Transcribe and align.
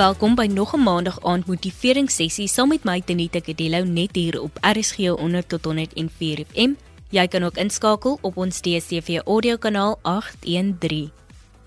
Welkom 0.00 0.34
by 0.34 0.46
nog 0.46 0.72
'n 0.72 0.80
maandag 0.80 1.18
aand 1.22 1.46
motiveringssessie 1.46 2.48
saam 2.48 2.68
met 2.68 2.84
my 2.84 3.00
Tenita 3.00 3.40
Kadello 3.40 3.84
net 3.84 4.14
hier 4.16 4.42
op 4.42 4.58
RSG 4.60 4.96
100 4.96 5.48
tot 5.48 5.64
104 5.64 6.44
FM. 6.52 6.72
Jy 7.10 7.26
kan 7.28 7.42
ook 7.42 7.56
inskakel 7.56 8.18
op 8.20 8.36
ons 8.36 8.60
DStv 8.60 9.20
audiokanaal 9.24 9.98
813. 10.02 11.10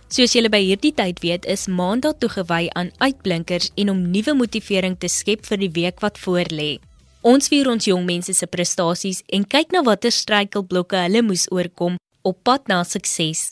Soos 0.07 0.33
julle 0.33 0.49
by 0.49 0.57
hierdie 0.65 0.93
tyd 0.93 1.19
weet, 1.19 1.45
is 1.45 1.67
Maandag 1.67 2.13
toegewy 2.17 2.69
aan 2.69 2.91
uitblinkers 2.97 3.71
en 3.75 3.89
om 3.89 4.09
nuwe 4.11 4.33
motivering 4.33 4.95
te 4.99 5.07
skep 5.07 5.45
vir 5.45 5.57
die 5.57 5.71
week 5.71 5.99
wat 5.99 6.19
voorlê. 6.19 6.79
Ons 7.21 7.47
vier 7.47 7.69
ons 7.69 7.85
jong 7.85 8.05
mense 8.05 8.33
se 8.33 8.47
prestasies 8.47 9.21
en 9.27 9.47
kyk 9.47 9.71
na 9.71 9.83
watter 9.83 10.11
struikelblokke 10.11 10.95
hulle 10.95 11.21
moes 11.21 11.51
oorkom 11.51 11.95
op 12.21 12.37
pad 12.43 12.67
na 12.67 12.83
sukses. 12.83 13.51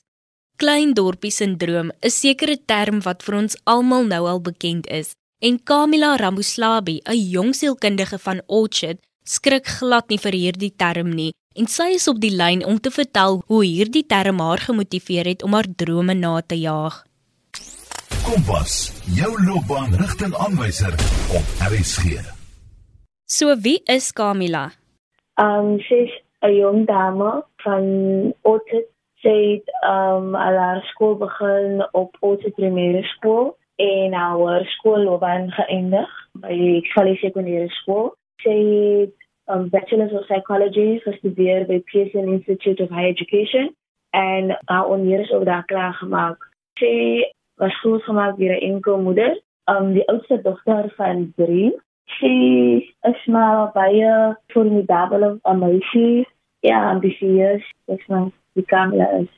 Klein 0.62 0.92
dorpie 0.94 1.32
sindroom 1.34 1.88
is 2.06 2.20
sekere 2.22 2.54
term 2.70 3.00
wat 3.02 3.24
vir 3.26 3.40
ons 3.40 3.56
almal 3.66 4.04
nou 4.06 4.20
al 4.30 4.42
bekend 4.46 4.86
is. 4.94 5.16
En 5.42 5.56
Kamila 5.58 6.12
Ramuslabi, 6.22 7.02
'n 7.02 7.18
jong 7.34 7.56
sielkundige 7.58 8.20
van 8.20 8.42
Orchard, 8.46 9.00
skrik 9.26 9.66
glad 9.66 10.10
nie 10.10 10.20
vir 10.20 10.36
hierdie 10.38 10.74
term 10.78 11.10
nie 11.10 11.32
en 11.56 11.66
sy 11.68 11.96
is 11.96 12.08
op 12.08 12.20
die 12.22 12.32
lyn 12.42 12.62
om 12.66 12.78
te 12.80 12.92
vertel 12.92 13.42
hoe 13.48 13.64
hierdie 13.66 14.06
term 14.06 14.40
haar 14.40 14.62
gemotiveer 14.68 15.26
het 15.26 15.44
om 15.44 15.54
haar 15.54 15.66
drome 15.76 16.14
na 16.14 16.42
te 16.42 16.56
jaag. 16.56 17.06
Kompas, 18.22 18.94
jou 19.18 19.34
loopbaanrigtingaanwyser 19.48 20.94
op 21.38 21.46
RSG. 21.72 22.22
So 23.26 23.56
wie 23.58 23.82
is 23.86 24.12
Kamila? 24.12 24.70
Um 25.42 25.80
sy's 25.90 26.14
'n 26.46 26.54
jong 26.54 26.86
dame 26.86 27.44
van 27.64 27.84
Orchard 28.42 28.91
sy 29.22 29.38
het 29.54 29.70
um 29.88 30.36
al 30.36 30.58
haar 30.58 30.82
skool 30.92 31.16
begin 31.18 31.82
op 31.92 32.18
Otse 32.20 32.52
Primêre 32.58 33.04
Skool 33.14 33.58
en 33.82 34.14
haar 34.14 34.66
skoolloopbaan 34.78 35.52
geëindig 35.52 36.10
by 36.42 36.82
Valley 36.94 37.18
Sekondêre 37.22 37.70
Skool. 37.82 38.12
Sy 38.42 38.58
het 38.58 39.16
um 39.54 39.70
Bachelor 39.70 40.14
of 40.18 40.26
Psychology 40.30 41.00
gestudeer 41.06 41.68
by 41.70 41.82
Pearson 41.92 42.34
Institute 42.34 42.84
of 42.84 42.90
Higher 42.90 43.14
Education 43.14 43.70
en 44.18 44.58
haar 44.66 44.90
honeurs 44.90 45.32
ook 45.32 45.46
daar 45.46 45.66
klaar 45.66 45.94
gemaak. 45.94 46.50
Sy 46.80 47.26
was 47.62 47.80
groot 47.80 48.04
gemaak 48.04 48.38
deur 48.38 48.58
'n 48.58 48.66
enkel 48.74 49.02
moeder, 49.02 49.38
um 49.66 49.94
die 49.94 50.08
oudste 50.08 50.42
dogter 50.42 50.94
van 50.98 51.34
3. 51.36 51.72
Sy 52.20 52.36
is 53.02 53.26
maar 53.26 53.72
baie 53.74 54.38
formidable, 54.48 55.40
amazing, 55.42 56.26
ja, 56.66 56.80
ambisieus, 56.94 57.66
dis 57.90 58.08
maar 58.08 58.30
wie 58.54 58.66
Kamila 58.66 59.08
is. 59.22 59.30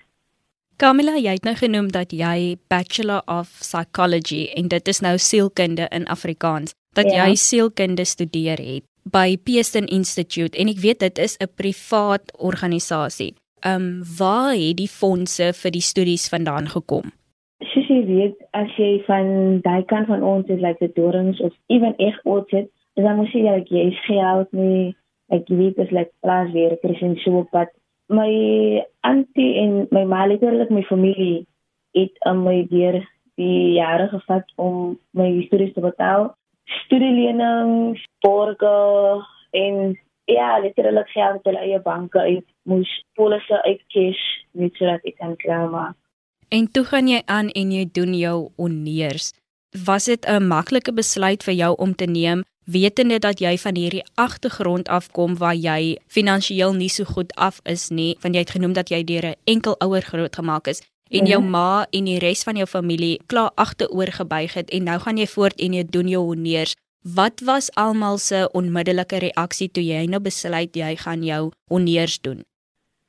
Kamila, 0.81 1.13
jy 1.21 1.35
het 1.38 1.45
nou 1.45 1.53
genoem 1.55 1.91
dat 1.93 2.11
jy 2.11 2.55
Bachelor 2.67 3.21
of 3.30 3.52
Psychology 3.61 4.47
en 4.57 4.71
dit 4.71 4.89
is 4.89 5.03
nou 5.05 5.17
sielkunde 5.21 5.88
in 5.93 6.07
Afrikaans, 6.11 6.73
dat 6.97 7.11
ja. 7.11 7.27
jy 7.27 7.38
sielkunde 7.38 8.05
studeer 8.05 8.59
het 8.61 8.83
by 9.03 9.35
Pearson 9.43 9.85
Institute 9.91 10.57
en 10.57 10.71
ek 10.71 10.80
weet 10.83 10.99
dit 11.03 11.19
is 11.19 11.38
'n 11.39 11.52
privaat 11.55 12.31
organisasie. 12.38 13.33
Um 13.65 14.03
waar 14.17 14.55
het 14.55 14.77
die 14.77 14.87
fondse 14.87 15.53
vir 15.53 15.71
die 15.71 15.81
studies 15.81 16.30
vandaan 16.30 16.67
gekom? 16.67 17.11
Soos 17.63 17.87
jy 17.87 18.05
weet, 18.05 18.35
as 18.52 18.71
jy 18.77 19.03
van 19.08 19.61
daai 19.61 19.83
kant 19.85 20.08
van 20.08 20.23
ons 20.23 20.47
is 20.47 20.59
like 20.59 20.80
the 20.80 20.91
Dorings 20.95 21.39
of 21.39 21.53
even 21.67 21.95
ek 21.97 22.19
ooit 22.23 22.52
het, 22.52 22.69
dan 22.95 23.15
moet 23.15 23.31
jy 23.31 23.41
like 23.41 23.69
jy 23.69 23.91
geld 24.08 24.52
nie, 24.52 24.95
ek 25.34 25.50
weet 25.50 25.76
dit 25.76 25.86
is 25.86 25.95
like 25.95 26.14
plaaswerkers 26.26 27.02
en 27.02 27.17
so 27.23 27.42
op 27.44 27.50
pad 27.52 27.72
my 28.14 28.84
auntie 29.02 29.52
en 29.64 29.88
my 29.92 30.03
ma 30.06 30.26
letterlik 30.28 30.70
my 30.70 30.84
familie 30.89 31.45
het 31.98 32.16
aan 32.28 32.44
my 32.44 32.64
deur 32.70 33.00
die 33.42 33.73
jare 33.80 34.08
gevat 34.11 34.45
om 34.55 34.98
my 35.17 35.30
studies 35.48 35.73
te 35.73 35.82
betaal. 35.82 36.33
Studielenings, 36.86 38.02
borge 38.22 39.23
en 39.52 39.98
ja, 40.30 40.60
letterlik 40.60 41.10
geld 41.10 41.48
uit 41.48 41.58
eie 41.58 41.80
banke 41.82 42.20
uit 42.20 42.45
moes 42.70 42.92
polisse 43.17 43.58
uitkies 43.66 44.22
net 44.52 44.76
sodat 44.77 45.05
ek 45.10 45.17
kan 45.17 45.36
klaarmaak. 45.42 45.98
En 46.54 46.70
toe 46.72 46.86
gaan 46.86 47.10
jy 47.10 47.22
aan 47.26 47.49
en 47.58 47.72
jy 47.73 47.88
doen 47.92 48.14
jou 48.14 48.38
honeurs. 48.61 49.33
Was 49.86 50.05
dit 50.05 50.26
'n 50.30 50.48
maklike 50.48 50.93
besluit 50.93 51.43
vir 51.43 51.54
jou 51.54 51.73
om 51.77 51.95
te 51.95 52.05
neem 52.05 52.43
wetende 52.65 53.19
dat 53.19 53.39
jy 53.39 53.57
van 53.57 53.75
hierdie 53.75 54.03
agtergrond 54.15 54.89
afkom 54.89 55.37
waar 55.37 55.55
jy 55.55 55.97
finansiëel 56.07 56.73
nie 56.73 56.89
so 56.89 57.03
goed 57.03 57.35
af 57.35 57.59
is 57.63 57.89
nie, 57.89 58.17
want 58.21 58.35
jy 58.35 58.43
het 58.45 58.55
genoem 58.55 58.73
dat 58.73 58.89
jy 58.89 59.03
deur 59.03 59.25
'n 59.25 59.35
enkel 59.45 59.75
ouer 59.79 60.01
grootgemaak 60.01 60.67
is 60.67 60.81
en 61.09 61.25
jou 61.25 61.41
mhm. 61.41 61.49
ma 61.49 61.85
en 61.91 62.05
die 62.05 62.19
res 62.19 62.43
van 62.43 62.55
jou 62.55 62.67
familie 62.67 63.19
klaar 63.27 63.51
agteroor 63.55 64.11
gebuig 64.11 64.53
het 64.53 64.71
en 64.71 64.83
nou 64.89 64.99
gaan 64.99 65.17
jy 65.17 65.27
voort 65.35 65.59
en 65.59 65.73
jy 65.73 65.83
doen 65.89 66.07
jou 66.07 66.23
honeurs. 66.23 66.75
Wat 67.03 67.41
was 67.45 67.67
almal 67.75 68.17
se 68.17 68.49
onmiddellike 68.53 69.19
reaksie 69.19 69.69
toe 69.71 69.83
jy 69.83 70.05
nou 70.07 70.21
besluit 70.23 70.75
jy 70.75 70.95
gaan 70.95 71.23
jou 71.23 71.51
honeurs 71.69 72.19
doen? 72.21 72.43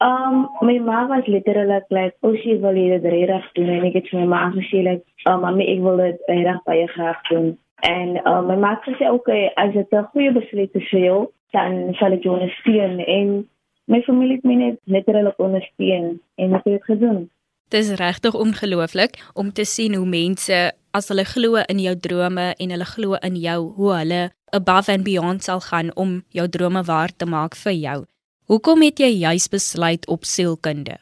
Um 0.02 0.48
my 0.60 0.78
ma 0.82 1.06
was 1.06 1.26
letterlik 1.26 1.84
like, 1.88 2.16
"Oh, 2.20 2.34
sy 2.42 2.58
wil 2.60 2.74
dit 2.74 3.04
regtig 3.04 3.52
doen." 3.52 3.68
En 3.68 3.84
ek 3.84 3.94
het 3.94 4.08
vir 4.08 4.20
my 4.20 4.26
ma 4.26 4.50
gesê, 4.50 4.82
like, 4.82 5.04
"Um, 5.24 5.40
mami, 5.40 5.64
ek 5.64 5.80
wil 5.80 5.96
dit 5.96 6.18
regtig 6.26 6.62
baie 6.64 6.86
graag 6.86 7.20
doen." 7.30 7.58
En 7.82 8.16
uh, 8.16 8.40
my 8.46 8.56
ma 8.56 8.70
het 8.74 8.86
gesê 8.88 9.08
ook 9.10 9.26
okay, 9.26 9.52
as 9.54 9.72
dit 9.72 9.92
'n 9.92 10.08
goeie 10.12 10.32
besluit 10.32 10.74
is 10.74 10.88
vir 10.88 11.00
jou, 11.00 11.20
dan 11.50 11.94
sal 11.94 12.12
ek 12.12 12.22
jou 12.22 12.34
ondersteun 12.34 13.00
en 13.00 13.48
my 13.86 14.00
familie 14.02 14.36
het 14.36 14.44
my 14.44 14.54
net 14.54 14.78
letterlik 14.84 15.38
ondersteun 15.38 16.20
en 16.34 16.54
ek 16.54 16.64
het 16.64 16.72
dit 16.72 16.84
gedoen. 16.84 17.30
Dit 17.68 17.80
is 17.84 17.98
regtig 17.98 18.34
ongelooflik 18.34 19.18
om 19.34 19.52
te 19.52 19.64
sien 19.64 19.94
hoe 19.94 20.06
mense 20.06 20.72
as 20.90 21.08
hulle 21.08 21.24
glo 21.24 21.62
in 21.68 21.78
jou 21.78 21.94
drome 21.96 22.54
en 22.58 22.70
hulle 22.70 22.84
glo 22.84 23.14
in 23.14 23.36
jou, 23.36 23.60
hoe 23.76 23.92
hulle 23.94 24.22
above 24.54 24.92
and 24.92 25.04
beyond 25.04 25.42
sal 25.42 25.60
gaan 25.60 25.90
om 25.94 26.22
jou 26.28 26.48
drome 26.48 26.82
waar 26.82 27.10
te 27.16 27.26
maak 27.26 27.56
vir 27.64 27.72
jou. 27.72 27.98
Hoekom 28.46 28.82
het 28.84 29.00
jy 29.00 29.10
juis 29.24 29.48
besluit 29.48 30.06
op 30.08 30.24
sielkunde? 30.24 30.98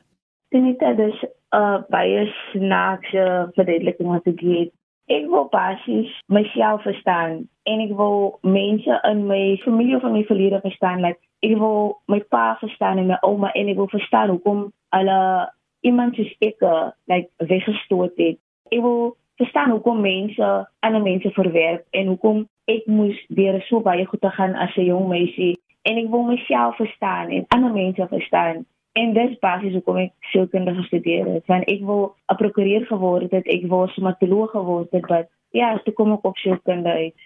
Dit 0.51 0.65
is 0.81 1.19
'n 1.23 1.57
uh, 1.57 1.83
baie 1.89 2.33
snaakse 2.53 3.51
verduideliking 3.55 4.09
wat 4.09 4.27
ek 4.27 4.41
het 4.41 4.73
ek 5.07 5.27
wil 5.31 5.49
basies 5.51 6.11
myself 6.27 6.83
verstaan 6.83 7.49
en 7.65 7.81
ek 7.81 7.97
wil 7.97 8.39
mense 8.43 9.01
in 9.11 9.27
my 9.27 9.57
familie 9.65 9.99
in 9.99 10.13
my 10.13 10.25
verlede 10.29 10.61
verstaan 10.63 11.03
like 11.03 11.21
ek 11.43 11.57
wil 11.59 11.99
my 12.07 12.21
pa 12.31 12.57
verstaan 12.61 12.99
en 12.99 13.11
my 13.11 13.19
ouma 13.27 13.51
en 13.53 13.69
ek 13.69 13.77
wil 13.77 13.91
verstaan 13.91 14.31
hoekom 14.31 14.71
hulle 14.95 15.51
iemand 15.83 16.15
soos 16.15 16.31
ek 16.39 16.63
like 17.11 17.31
weggestoot 17.51 18.15
het. 18.17 18.39
Ek 18.71 18.81
wil 18.81 19.17
verstaan 19.41 19.71
hoekom 19.75 20.01
mense 20.01 20.51
ander 20.81 21.03
mense 21.03 21.31
verwerp 21.35 21.87
en 21.91 22.13
hoekom 22.15 22.45
ek 22.71 22.87
moes 22.87 23.19
deur 23.35 23.59
so 23.67 23.83
baie 23.83 24.07
goed 24.07 24.23
te 24.23 24.31
gaan 24.31 24.55
as 24.55 24.77
'n 24.77 24.87
jong 24.87 25.09
meisie. 25.09 25.59
En 25.83 25.99
ek 25.99 26.11
wil 26.11 26.23
myself 26.23 26.77
verstaan 26.77 27.31
en 27.31 27.45
ander 27.49 27.73
mense 27.73 28.07
verstaan 28.09 28.67
En 28.93 29.13
dis 29.17 29.39
basies 29.41 29.73
hoekom 29.73 29.97
ek 29.97 30.13
sielkunde 30.33 30.75
gestudeer 30.77 31.29
het. 31.35 31.47
Want 31.47 31.69
ek 31.73 31.81
wil 31.89 32.15
'n 32.29 32.37
prokureur 32.37 32.87
geword 32.87 33.31
het, 33.31 33.47
ek 33.47 33.67
wou 33.67 33.89
stomatoloog 33.89 34.51
geword 34.51 34.91
het, 34.93 35.09
maar 35.09 35.29
ja, 35.51 35.79
toe 35.85 35.95
kom 35.95 36.13
ek 36.13 36.25
op 36.25 36.37
sielkunde 36.37 36.93
uit. 36.93 37.21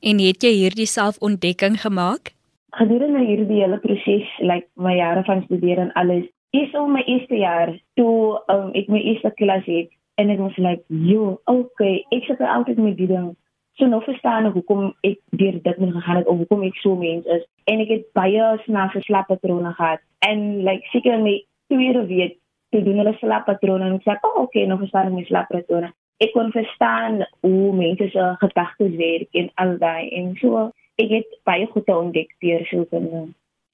En 0.00 0.18
het 0.18 0.42
jy 0.42 0.52
hierdie 0.52 0.86
selfontdekking 0.86 1.80
gemaak? 1.80 2.32
Gedurende 2.70 3.24
hierdie 3.26 3.60
hele 3.62 3.78
proses, 3.78 4.28
like 4.38 4.68
my 4.74 4.94
jare 4.96 5.24
van 5.24 5.42
studeer 5.42 5.78
en 5.78 5.92
alles, 5.92 6.24
is 6.50 6.74
al 6.74 6.86
my 6.86 7.02
eerste 7.06 7.36
jaar 7.36 7.74
toe 7.94 8.42
um, 8.46 8.70
ek 8.74 8.88
my 8.88 8.98
eerste 8.98 9.30
klas 9.34 9.64
het 9.64 9.90
en 10.14 10.30
ek 10.30 10.38
was 10.38 10.56
like, 10.56 10.82
"Jo, 10.88 11.40
okay, 11.44 12.04
ek 12.10 12.24
sit 12.24 12.40
altyd 12.40 12.78
met 12.78 12.96
die 12.96 13.06
ding 13.06 13.36
so 13.80 13.88
nou 13.88 14.02
verstaan 14.04 14.50
ek 14.50 14.58
hoekom 14.58 14.90
ek 15.08 15.18
deur 15.40 15.56
dit 15.64 15.80
moet 15.82 15.94
gegaan 15.96 16.20
het 16.20 16.28
of 16.28 16.42
hoekom 16.42 16.66
ek 16.68 16.76
so 16.82 16.98
mens 17.00 17.26
is. 17.36 17.46
En 17.72 17.82
ek 17.84 17.94
het 17.94 18.06
baie 18.18 18.50
snaakse 18.66 19.02
slappatrone 19.06 19.72
gehad. 19.78 20.04
En 20.26 20.62
like 20.68 20.86
seker 20.92 21.18
my 21.24 21.38
tweede 21.72 22.04
week 22.12 22.36
toe 22.70 22.84
doen 22.86 23.00
hulle 23.02 23.16
slappatrone 23.18 23.88
en 23.88 23.98
ek 23.98 24.06
sê 24.06 24.18
oh, 24.20 24.44
okay 24.44 24.68
nou 24.68 24.78
verstaan 24.84 25.10
ek 25.10 25.18
my 25.18 25.26
slappatrone 25.32 25.90
ek 26.20 26.34
kon 26.36 26.52
verstaan 26.52 27.22
hoe 27.40 27.72
mense 27.72 28.10
se 28.12 28.24
gedagtes 28.44 28.96
werk 29.00 29.40
en 29.40 29.50
al 29.64 29.78
daai. 29.80 30.12
En 30.20 30.34
so 30.40 30.68
ek 31.00 31.14
het 31.16 31.36
baie 31.48 31.66
goed 31.72 31.88
ontdek 31.88 32.34
deur 32.44 32.66
sielkunde 32.68 33.30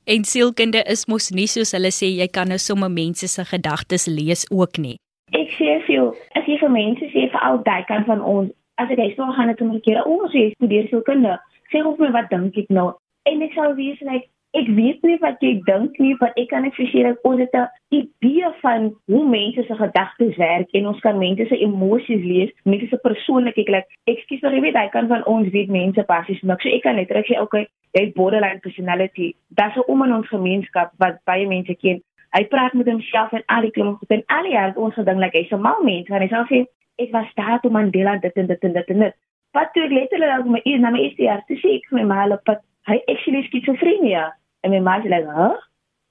en 0.07 0.25
sielkunde 0.25 0.83
is 0.87 1.07
mos 1.11 1.33
nie 1.35 1.49
soos 1.51 1.73
hulle 1.75 1.91
sê 1.91 2.07
jy 2.15 2.29
kan 2.31 2.47
nou 2.53 2.59
sommer 2.63 2.91
mense 2.93 3.27
se 3.33 3.45
gedagtes 3.51 4.07
lees 4.07 4.45
ook 4.55 4.79
nie. 4.79 4.95
Ek 5.35 5.51
sê 5.59 5.81
vir 5.87 5.95
jou 5.97 6.07
as 6.39 6.47
jy 6.47 6.59
vir 6.61 6.73
mense 6.77 7.09
sê 7.11 7.27
vir 7.33 7.43
al 7.49 7.59
daai 7.67 7.83
kant 7.89 8.07
van 8.07 8.23
ons 8.23 8.53
as 8.77 8.91
ek 8.91 9.17
toe 9.17 9.33
gaan 9.33 9.49
het 9.49 9.61
om 9.61 9.75
'n 9.75 9.81
keer, 9.81 10.05
o, 10.05 10.29
sy 10.29 10.51
studeer 10.55 10.89
sielkunde. 10.89 11.39
Sê 11.73 11.85
of 11.85 11.99
my 11.99 12.11
wat 12.11 12.31
dink 12.31 12.57
ek 12.57 12.69
nou? 12.69 12.93
En 13.25 13.43
ek 13.43 13.53
sal 13.53 13.75
wees 13.75 14.01
like 14.01 14.29
ek 14.57 14.69
weet 14.73 15.03
nie 15.05 15.17
wat 15.21 15.43
jy 15.45 15.53
dink 15.67 15.99
nie, 16.01 16.15
want 16.21 16.37
ek 16.41 16.49
kan 16.49 16.65
net 16.65 16.77
vir 16.79 16.89
julle 16.93 17.13
ons 17.29 17.41
het 17.41 17.55
'n 17.55 17.69
idee 17.99 18.49
van 18.63 18.95
hoe 19.13 19.25
mense 19.29 19.63
se 19.67 19.75
gedagtes 19.75 20.37
werk 20.37 20.69
en 20.73 20.87
ons 20.87 21.01
kan 21.01 21.19
mense 21.19 21.47
se 21.49 21.57
emosies 21.67 22.23
lees, 22.25 22.53
mense 22.65 22.89
se 22.89 22.99
persoonlikheid. 23.03 23.69
Like, 23.69 23.89
ekskuus 24.07 24.41
maar 24.43 24.55
jy 24.55 24.61
weet, 24.61 24.77
hy 24.77 24.89
kan 24.89 25.09
van 25.09 25.27
ons 25.27 25.49
weet 25.49 25.69
mense 25.69 26.03
passies 26.05 26.43
niks. 26.43 26.63
So 26.63 26.69
ek 26.69 26.83
kan 26.83 26.97
net 26.97 27.11
reg 27.11 27.27
sê, 27.27 27.41
okay, 27.41 27.67
jy 27.93 28.05
het 28.07 28.15
borderline 28.15 28.61
personality. 28.61 29.35
Dis 29.49 29.77
'n 29.77 29.85
om 29.87 30.03
in 30.05 30.13
ons 30.13 30.29
gemeenskap 30.29 30.93
wat 30.99 31.21
baie 31.25 31.47
mense 31.47 31.75
ken. 31.75 32.01
Hy 32.33 32.45
praat 32.45 32.73
met 32.75 32.89
homself 32.89 33.33
en 33.33 33.43
al 33.47 33.63
die 33.63 33.71
klimme 33.71 33.97
goed 33.97 34.11
en 34.11 34.23
al 34.27 34.43
die 34.43 34.53
jaar 34.53 34.77
ons 34.77 34.95
gedink 34.95 35.21
like 35.21 35.37
hy's 35.37 35.53
'n 35.53 35.61
mal 35.61 35.83
mens, 35.83 36.09
want 36.09 36.23
hy 36.23 36.29
sê 36.29 36.67
ek 36.99 37.13
was 37.13 37.29
daar 37.37 37.61
toe 37.61 37.71
Mandela 37.71 38.17
dit 38.19 38.37
en 38.37 38.47
dit 38.47 38.65
en 38.69 38.73
dit 38.73 38.91
en 38.95 39.05
dit. 39.07 39.15
Wat 39.57 39.73
toe 39.73 39.85
ek 39.87 39.95
letterlik 39.95 40.49
my 40.51 40.61
eers 40.65 40.83
na 40.83 40.91
my 40.91 41.05
jaar 41.17 41.45
toe 41.49 41.59
sê 41.61 41.77
ek 41.79 41.89
my 41.93 42.05
ma 42.09 42.23
hulle 42.25 42.39
pat 42.49 42.63
hy 42.91 42.99
actually 43.13 43.43
skizofrenia 43.49 44.33
en 44.65 44.75
my 44.75 44.81
ma 44.81 44.99
sê 45.01 45.11
like, 45.13 45.31
"Huh?" 45.39 45.57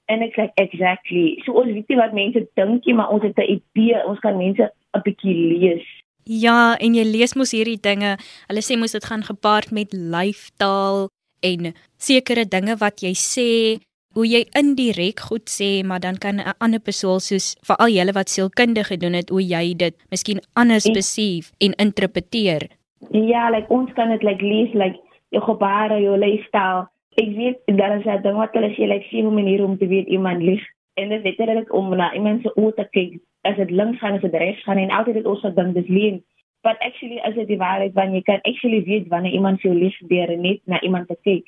En 0.08 0.22
ek 0.22 0.36
sê 0.38 0.50
exactly. 0.62 1.42
So 1.44 1.52
ons 1.52 1.72
weet 1.74 1.88
nie 1.88 1.98
wat 1.98 2.12
mense 2.14 2.46
dink 2.54 2.86
nie, 2.86 2.94
maar 2.94 3.10
ons 3.10 3.22
het 3.22 3.38
'n 3.38 3.58
idee. 3.58 3.98
Ons 4.06 4.20
kan 4.20 4.36
mense 4.38 4.70
'n 4.94 5.02
bietjie 5.02 5.34
lees. 5.34 5.86
Ja, 6.24 6.76
en 6.82 6.94
jy 6.94 7.04
lees 7.04 7.34
mos 7.34 7.52
hierdie 7.54 7.80
dinge. 7.80 8.16
Hulle 8.48 8.62
sê 8.62 8.78
mos 8.78 8.92
dit 8.92 9.04
gaan 9.04 9.22
gepaard 9.22 9.70
met 9.70 9.92
lyfstaal 9.92 11.08
en 11.40 11.74
sekere 11.98 12.44
dinge 12.44 12.76
wat 12.76 13.00
jy 13.00 13.14
sê 13.14 13.78
hoe 14.16 14.24
jy 14.24 14.46
indirek 14.56 15.20
goed 15.28 15.50
sê, 15.52 15.84
maar 15.84 16.00
dan 16.00 16.16
kan 16.24 16.36
'n 16.40 16.56
ander 16.64 16.80
persoon 16.80 17.20
soos 17.20 17.46
veral 17.68 17.90
julle 17.92 18.12
wat 18.18 18.32
sielkundige 18.32 18.88
gedoen 18.92 19.12
het, 19.12 19.28
hoe 19.28 19.44
jy 19.54 19.74
dit 19.76 19.94
miskien 20.10 20.40
anders 20.54 20.88
besief 20.98 21.52
en 21.64 21.72
interpreteer. 21.86 22.62
Ja, 23.10 23.50
like 23.50 23.68
ons 23.68 23.92
kan 23.92 24.08
dit 24.08 24.22
like 24.22 24.44
lees 24.44 24.72
like 24.72 24.98
jou 25.28 25.42
gebare, 25.42 26.00
jou 26.00 26.16
leefstyl. 26.18 26.88
Ek 27.16 27.30
weet 27.36 27.58
dat 27.66 27.90
as 27.90 28.04
jy 28.04 28.16
dink 28.22 28.36
wat 28.36 28.54
hulle 28.56 28.72
sê 28.76 28.88
like 28.88 29.06
sien 29.10 29.24
hoe 29.24 29.34
manier 29.34 29.64
om 29.64 29.78
te 29.78 29.86
weet 29.86 30.06
iemand 30.06 30.42
lief 30.42 30.64
en 30.94 31.08
dit 31.08 31.22
weet 31.22 31.36
dit 31.36 31.70
om 31.70 31.96
na 31.96 32.14
iemand 32.14 32.42
se 32.42 32.52
oë 32.56 32.74
te 32.74 32.88
kyk 32.92 33.20
as 33.42 33.56
dit 33.56 33.70
links 33.70 33.98
gaan 33.98 34.14
as 34.14 34.24
dit 34.24 34.34
regs 34.34 34.62
gaan 34.64 34.78
en 34.78 34.90
altyd 34.90 35.14
dit 35.14 35.26
ons 35.26 35.40
gedink 35.40 35.74
dis 35.74 35.88
leen. 35.88 36.24
But 36.62 36.76
actually 36.80 37.20
as 37.20 37.34
dit 37.34 37.48
die 37.48 37.60
waarheid 37.60 37.92
wanneer 37.92 38.16
jy 38.16 38.22
kan 38.22 38.40
actually 38.42 38.82
weet 38.84 39.08
wanneer 39.08 39.32
iemand 39.32 39.60
jou 39.60 39.74
lief 39.74 39.96
deur 40.08 40.36
net 40.36 40.60
na 40.64 40.80
iemand 40.80 41.08
te 41.08 41.16
kyk 41.22 41.44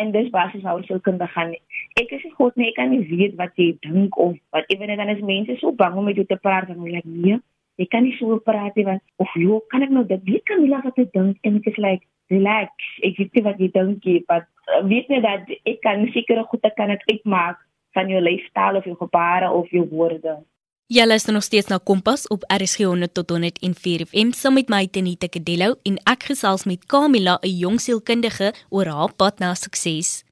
en 0.00 0.12
dis 0.14 0.30
basies 0.34 0.64
waar 0.64 0.80
ons 0.80 1.04
kan 1.04 1.18
begin. 1.20 1.54
Ek 2.00 2.12
is 2.16 2.26
God 2.38 2.56
nee, 2.56 2.70
ek 2.72 2.78
kan 2.78 2.92
nie 2.92 3.04
weet 3.10 3.36
wat 3.40 3.54
jy 3.60 3.72
dink 3.84 4.18
of 4.18 4.36
wat 4.54 4.68
ewen 4.74 4.94
dan 4.96 5.14
is 5.14 5.24
mense 5.24 5.58
so 5.60 5.72
bang 5.72 5.96
om 5.98 6.08
met 6.08 6.18
jou 6.18 6.26
te 6.28 6.38
praat 6.42 6.70
en 6.72 6.80
hulle 6.80 6.98
like 6.98 7.08
nee, 7.08 7.40
ek 7.78 7.90
kan 7.94 8.06
nie 8.06 8.14
so 8.18 8.38
praat 8.42 8.76
nie 8.78 8.86
want 8.88 9.02
of 9.22 9.34
jo, 9.38 9.62
kan 9.72 9.84
ek 9.86 9.94
nou 9.94 10.04
dit 10.06 10.22
weet 10.30 10.46
Camilla 10.50 10.82
wat 10.84 10.98
ek 10.98 11.12
dink 11.14 11.38
en 11.46 11.58
ek 11.60 11.70
is 11.72 11.80
like 11.82 12.06
relax. 12.32 12.92
Ek 13.06 13.18
weet 13.20 13.38
nie 13.38 13.46
wat 13.46 13.62
jy 13.62 13.70
dink 13.74 14.06
nie, 14.10 14.20
maar 14.28 14.44
uh, 14.68 14.82
weet 14.90 15.10
net 15.12 15.24
dat 15.26 15.50
ek 15.58 15.82
kan 15.86 16.06
sekere 16.14 16.44
goede 16.50 16.72
kan 16.76 16.94
ek 16.94 17.06
uitmaak 17.10 17.60
van 17.96 18.10
jou 18.12 18.20
leefstyl 18.22 18.78
of 18.78 18.86
jou 18.86 18.96
gebare 19.00 19.50
of 19.54 19.70
jou 19.74 19.84
woorde. 19.90 20.38
Jy 20.88 21.04
luister 21.04 21.34
nog 21.36 21.42
steeds 21.44 21.68
na 21.68 21.76
Kompas 21.84 22.22
op 22.32 22.44
RSG 22.48 22.86
100 22.88 23.12
tot 23.14 23.30
104 23.30 24.06
FM 24.08 24.30
saam 24.32 24.54
met 24.56 24.70
my 24.72 24.86
Tenita 24.88 25.28
Kadello 25.28 25.74
en 25.84 25.98
ek 26.08 26.22
gesels 26.30 26.62
met 26.64 26.86
Kamila, 26.88 27.34
'n 27.44 27.58
jong 27.62 27.76
sielkundige 27.76 28.54
oor 28.70 28.88
haar 28.88 29.12
pad 29.12 29.38
na 29.38 29.52
sukses. 29.54 30.24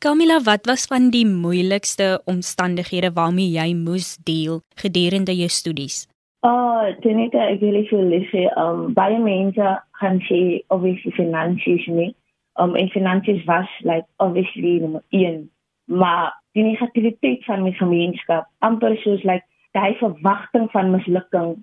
Kamila, 0.00 0.40
wat 0.40 0.64
was 0.66 0.86
van 0.88 1.10
die 1.10 1.26
moeilikste 1.26 2.22
omstandighede 2.24 3.10
waarmee 3.12 3.52
jy 3.52 3.74
moes 3.74 4.16
deel 4.24 4.62
gedurende 4.80 5.36
jou 5.36 5.48
studies? 5.48 6.08
Oh, 6.40 6.88
Tenita, 7.02 7.44
ek 7.52 7.60
wil 7.60 7.84
vir 7.84 8.24
sê, 8.32 8.48
um 8.56 8.94
baie 8.94 9.18
mense 9.18 9.66
gaan 10.00 10.20
sê 10.20 10.64
obviously 10.68 11.12
finansies 11.12 11.86
nie. 11.86 12.14
Um 12.56 12.76
en 12.76 12.88
finansies 12.88 13.44
was 13.44 13.68
like 13.84 14.06
obviously 14.16 14.78
nommer 14.78 15.04
1, 15.10 15.50
maar 15.84 16.32
die 16.52 16.64
negativiteit 16.64 17.44
van 17.44 17.62
my 17.62 17.72
gemeenskap, 17.72 18.48
amper 18.60 18.96
soos 19.04 19.22
like 19.22 19.44
daai 19.76 19.94
verwagting 20.00 20.70
van 20.70 20.90
mislukking 20.90 21.56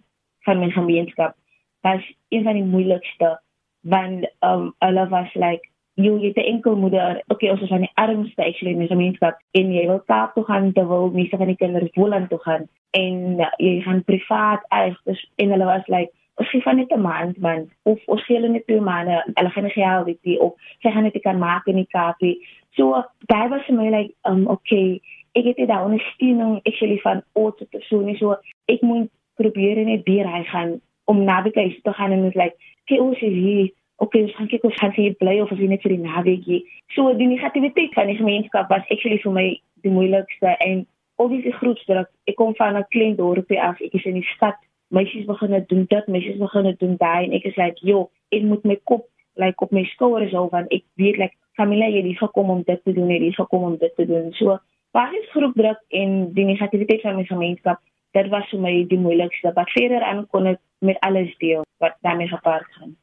van 0.46 0.60
my 0.60 0.70
gemeenskap 0.70 1.36
was 1.82 2.04
een 2.30 2.44
van 2.44 2.60
die 2.60 2.70
moeilikste 2.76 3.40
want 3.82 4.28
um 4.40 4.74
hulle 4.80 5.08
was 5.10 5.34
like 5.34 5.70
jy 5.96 6.12
het 6.22 6.38
'n 6.38 6.50
enkel 6.54 6.76
moeder 6.76 7.24
okay 7.28 7.50
ons 7.50 7.62
is 7.62 7.70
van 7.70 7.86
die 7.88 7.96
armste 7.96 8.46
actually 8.46 8.74
in 8.74 8.80
die 8.80 8.94
gemeenskap 8.94 9.40
en 9.52 9.74
jy 9.74 9.86
wil 9.88 10.00
Kaap 10.00 10.34
toe 10.34 10.44
gaan 10.44 10.74
terwyl 10.74 11.12
meeste 11.12 11.38
van 11.38 11.48
die 11.48 11.62
kinders 11.64 11.92
Boland 11.96 12.30
toe 12.30 12.40
gaan 12.40 12.68
en 12.92 13.40
uh, 13.40 13.52
jy 13.58 13.82
gaan 13.82 14.04
privaat 14.04 14.66
eers 14.70 15.00
dus 15.04 15.32
en 15.36 15.50
hulle 15.50 15.66
was 15.66 15.88
like 15.88 16.12
ons 16.36 16.50
gee 16.50 16.62
van 16.62 16.76
net 16.76 16.92
'n 16.92 17.02
maand 17.02 17.38
man. 17.38 17.70
Of 17.84 18.00
ons 18.06 18.26
gee 18.26 18.36
hulle 18.36 18.50
net 18.50 18.68
twee 18.68 18.82
maande. 18.82 19.24
Hulle 19.34 19.50
gaan 19.50 19.64
nie 19.64 19.72
geld 19.72 20.08
hê 20.08 20.38
of 20.40 20.54
sy 20.80 20.92
gaan 20.92 21.04
net 21.04 21.22
kan 21.22 21.38
maak 21.38 21.68
in 21.68 21.76
die 21.76 21.88
Kaapie. 21.88 22.40
So 22.76 23.04
daai 23.32 23.50
was 23.50 23.66
vir 23.68 23.76
my 23.76 23.90
like 23.90 24.16
um 24.24 24.48
okay 24.48 25.02
ek 25.36 25.50
het 25.52 25.58
dit 25.62 25.68
daar 25.68 25.86
ondersteuning 25.86 26.60
actually 26.64 27.00
van 27.04 27.24
ouer 27.34 27.54
persone 27.70 28.16
so 28.18 28.38
ek 28.72 28.82
moet 28.82 29.12
probeer 29.36 29.84
net 29.86 30.06
deur 30.06 30.28
hy 30.32 30.44
gaan 30.52 30.78
om 31.12 31.24
navigasie 31.24 31.82
te 31.84 31.94
gaan 31.94 32.12
en 32.12 32.30
is 32.30 32.38
like 32.40 32.56
okay 32.86 33.00
ons 33.00 33.20
is 33.22 33.34
hier. 33.34 33.74
Okay 33.98 34.22
ons 34.26 34.36
gaan 34.36 34.48
kyk 34.52 34.64
of 34.68 34.82
ons 34.84 34.96
hier 34.96 35.14
bly 35.20 35.40
of 35.40 35.52
ons 35.52 35.62
net 35.62 35.84
vir 35.84 35.96
die 35.96 36.04
navigasie 36.04 36.64
so 36.96 37.14
die 37.20 37.30
negativiteit 37.32 37.94
van 37.94 38.12
die 38.12 38.20
gemeenskap 38.20 38.70
was 38.70 38.84
actually 38.90 39.20
vir 39.24 39.36
my 39.38 39.48
die 39.86 39.94
moeilikste 39.94 40.56
en 40.68 40.86
al 41.22 41.32
die 41.32 41.54
grootste 41.60 41.94
druk 41.94 42.12
ek 42.32 42.38
kom 42.40 42.56
van 42.60 42.78
'n 42.78 42.86
klein 42.90 43.16
dorpie 43.16 43.62
af. 43.62 43.82
Ek 43.82 43.94
is 43.94 44.06
in 44.06 44.20
die 44.20 44.30
stad. 44.36 44.58
Meisies 44.90 45.26
begin 45.26 45.66
doen 45.68 45.86
dit 45.90 46.08
meisies 46.08 46.38
begin 46.38 46.76
doen 46.80 46.96
daai 46.98 47.26
en 47.26 47.34
ek 47.34 47.46
is 47.46 47.56
like 47.56 47.80
joh 47.82 48.10
ek 48.32 48.44
moet 48.44 48.64
my 48.64 48.78
kop 48.84 49.08
like 49.36 49.62
op 49.62 49.72
my 49.72 49.84
skouers 49.84 50.32
hou 50.32 50.48
want 50.50 50.72
ek 50.72 50.84
weet 50.96 51.18
like 51.18 51.36
familie 51.56 51.92
jy 51.92 52.08
het 52.08 52.18
gekom 52.18 52.50
om 52.50 52.64
dit 52.64 52.84
te 52.84 52.94
doen 52.94 53.10
jy 53.10 53.26
het 53.26 53.36
gekom 53.36 53.64
om 53.64 53.78
dit 53.78 53.96
te 53.96 54.06
doen. 54.06 54.32
So 54.34 54.60
basies 54.96 55.32
groepdruk 55.34 55.82
en 56.02 56.34
die 56.38 56.48
negativiteit 56.48 57.04
van 57.04 57.20
my 57.20 57.26
gemeenskap, 57.28 57.82
dit 58.16 58.30
was 58.32 58.48
vir 58.52 58.62
my 58.64 58.76
die 58.92 59.00
moeilikste. 59.00 59.52
Wat 59.56 59.72
verder 59.76 60.04
aan 60.08 60.24
kon 60.32 60.56
met 60.80 61.02
alles 61.08 61.34
deel 61.44 61.66
wat 61.84 61.98
daarmee 62.02 62.32
gepaard 62.32 62.68
gaan. 62.78 62.96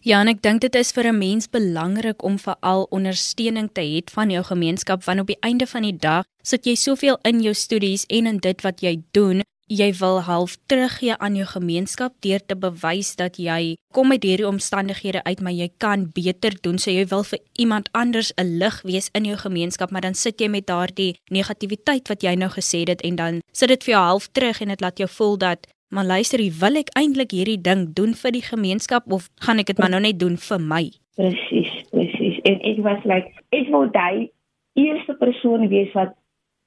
Ja, 0.00 0.22
en 0.22 0.30
ek 0.32 0.40
dink 0.40 0.62
dit 0.64 0.74
is 0.80 0.94
vir 0.96 1.10
'n 1.10 1.18
mens 1.18 1.50
belangrik 1.50 2.22
om 2.24 2.38
veral 2.38 2.86
ondersteuning 2.90 3.68
te 3.72 3.82
hê 3.84 4.00
van 4.14 4.30
jou 4.30 4.42
gemeenskap 4.44 5.04
want 5.04 5.20
op 5.20 5.26
die 5.26 5.40
einde 5.40 5.66
van 5.66 5.82
die 5.82 5.96
dag 5.96 6.24
sit 6.42 6.64
jy 6.64 6.74
soveel 6.74 7.18
in 7.22 7.40
jou 7.40 7.54
studies 7.54 8.06
en 8.08 8.26
in 8.26 8.38
dit 8.38 8.62
wat 8.62 8.80
jy 8.80 9.02
doen 9.12 9.42
jy 9.70 9.92
wil 10.00 10.18
half 10.26 10.56
teruggee 10.66 11.14
aan 11.22 11.36
jou 11.38 11.46
gemeenskap 11.46 12.16
deur 12.26 12.42
te 12.42 12.56
bewys 12.58 13.14
dat 13.16 13.38
jy 13.38 13.76
kom 13.94 14.10
met 14.10 14.24
hierdie 14.26 14.48
omstandighede 14.48 15.22
uit 15.24 15.40
maar 15.40 15.54
jy 15.54 15.68
kan 15.78 16.08
beter 16.14 16.56
doen. 16.64 16.78
So 16.78 16.90
jy 16.90 17.06
wil 17.10 17.22
vir 17.22 17.38
iemand 17.54 17.88
anders 17.92 18.32
'n 18.36 18.58
lig 18.58 18.82
wees 18.82 19.10
in 19.14 19.24
jou 19.24 19.36
gemeenskap 19.36 19.90
maar 19.90 20.02
dan 20.02 20.14
sit 20.14 20.40
jy 20.40 20.48
met 20.48 20.66
daardie 20.66 21.14
negativiteit 21.30 22.08
wat 22.08 22.22
jy 22.22 22.34
nou 22.34 22.50
gesê 22.50 22.82
het 22.88 23.00
en 23.02 23.16
dan 23.16 23.40
sit 23.52 23.68
dit 23.68 23.84
vir 23.84 23.94
jou 23.94 24.02
half 24.02 24.28
terug 24.32 24.60
en 24.60 24.68
dit 24.68 24.80
laat 24.80 24.98
jou 24.98 25.08
voel 25.08 25.38
dat 25.38 25.66
maar 25.88 26.04
luister 26.04 26.38
wil 26.60 26.76
ek 26.76 26.90
eintlik 26.98 27.30
hierdie 27.30 27.60
ding 27.60 27.94
doen 27.94 28.14
vir 28.14 28.32
die 28.32 28.42
gemeenskap 28.42 29.12
of 29.12 29.28
gaan 29.40 29.58
ek 29.58 29.66
dit 29.66 29.78
maar 29.78 29.90
nou 29.90 30.00
net 30.00 30.18
doen 30.18 30.36
vir 30.36 30.58
my? 30.58 30.90
Presies 31.14 31.70
presies. 31.90 32.40
En 32.42 32.60
ek 32.62 32.78
was 32.82 33.04
like 33.04 33.30
ek 33.50 33.68
wou 33.70 33.90
daai 33.90 34.30
eerste 34.74 35.14
persoon 35.14 35.68
wees 35.68 35.92
wat 35.92 36.14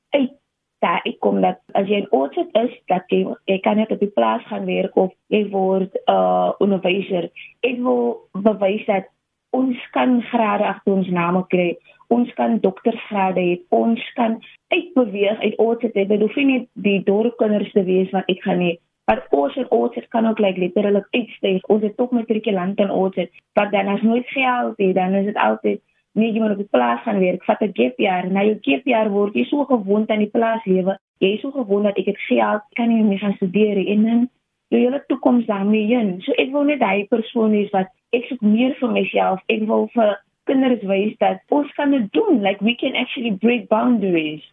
uit 0.10 0.32
daar 0.84 1.02
kom 1.20 1.42
dat 1.42 1.60
as 1.80 1.88
jy 1.88 2.04
in 2.04 2.12
Oudtshoorn 2.12 2.52
is, 2.66 2.76
dat 2.92 3.08
jy 3.14 3.24
jy 3.50 3.58
kan 3.64 3.80
net 3.80 3.92
op 3.96 4.02
die 4.04 4.12
plaas 4.12 4.44
gaan 4.50 4.68
werk 4.68 4.96
of 5.00 5.12
jy 5.32 5.46
word 5.52 5.96
'n 5.96 6.12
uh, 6.12 6.52
onderwyser. 6.60 7.30
Ek 7.64 7.80
wil 7.88 8.20
bewys 8.32 8.86
dat 8.86 9.08
ons 9.54 9.78
kan 9.92 10.22
grade 10.32 10.66
agter 10.66 10.94
ons 10.94 11.10
name 11.10 11.44
kry. 11.54 11.78
Ons 12.10 12.34
kan 12.38 12.60
doktersgrade 12.60 13.42
hê. 13.42 13.54
Ons 13.70 14.02
kan 14.18 14.40
uitbeweeg 14.74 15.40
uit 15.40 15.58
Oudtshoorn. 15.58 16.08
Dit 16.10 16.22
hoef 16.22 16.36
nie 16.36 16.68
die 16.74 17.00
dorpkinders 17.04 17.72
te 17.72 17.84
wees 17.84 18.12
wat 18.12 18.28
ek 18.28 18.44
gaan 18.44 18.62
hê. 18.66 18.74
Maar 19.08 19.24
ons 19.30 19.56
in 19.56 19.70
Oudtshoorn 19.70 20.10
kan 20.10 20.28
ook 20.28 20.40
like 20.40 20.60
letterlik 20.60 21.08
uitstyg. 21.12 21.64
Ons 21.74 21.84
het 21.84 21.98
tog 21.98 22.12
matrikulant 22.12 22.80
in 22.80 22.90
Oudtshoorn. 22.90 23.32
Wat 23.54 23.72
dan 23.72 23.88
as 23.88 24.02
nooit 24.02 24.28
geld 24.28 24.78
het, 24.78 24.96
dan 24.96 25.14
is 25.14 25.26
dit 25.32 25.38
altyd 25.38 25.82
nee 26.14 26.32
jy 26.32 26.40
moet 26.40 26.56
op 26.56 26.62
die 26.62 26.74
plaas 26.76 27.02
gaan 27.06 27.20
werk 27.20 27.44
vat 27.50 27.62
'n 27.62 27.74
gap 27.80 27.98
jaar 27.98 28.30
na 28.30 28.44
jou 28.44 28.58
gap 28.62 28.86
jaar 28.86 29.10
word 29.10 29.36
jy 29.36 29.46
so 29.46 29.66
gewoond 29.66 30.10
aan 30.10 30.26
die 30.26 30.34
plaas 30.38 30.66
lewe 30.66 30.98
jy 31.20 31.34
is 31.34 31.42
so 31.42 31.52
gewoond 31.52 31.84
dat 31.84 31.98
ek 31.98 32.06
het 32.06 32.22
geld 32.30 32.64
kan 32.76 32.90
nie 32.90 33.04
meer 33.04 33.20
gaan 33.20 33.36
studeer 33.40 33.78
en 33.88 34.04
dan 34.04 34.30
jy 34.70 34.80
hele 34.86 35.04
toekoms 35.08 35.46
daarmee 35.46 35.92
in 35.92 36.22
so 36.22 36.32
ek 36.38 36.52
wil 36.52 36.64
net 36.64 36.80
daai 36.80 37.06
persoon 37.08 37.54
is 37.54 37.70
wat 37.72 37.90
ek 38.14 38.30
soek 38.30 38.42
meer 38.46 38.76
vir 38.80 38.94
myself. 38.94 39.42
Ek 39.52 39.66
wil 39.70 39.88
vir 39.96 40.16
kinders 40.50 40.84
wys 40.90 41.14
dat 41.24 41.42
ons 41.56 41.70
kan 41.78 41.94
dit 41.96 42.10
doen. 42.16 42.42
Like 42.46 42.64
we 42.64 42.76
can 42.80 42.98
actually 43.00 43.34
break 43.44 43.70
boundaries. 43.72 44.44